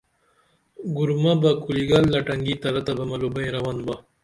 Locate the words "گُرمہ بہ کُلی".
0.95-1.83